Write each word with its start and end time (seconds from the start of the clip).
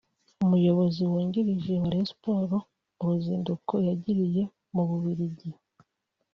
Umuyobozi 0.43 1.01
wungirije 1.11 1.71
wa 1.81 1.87
Rayon 1.91 2.07
Sports 2.11 2.55
mu 2.99 3.05
ruzinduko 3.11 3.73
yagiriye 3.87 4.43
mu 4.73 4.83
Bubiligi 4.89 5.49